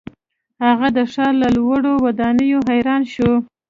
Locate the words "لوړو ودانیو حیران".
1.55-3.01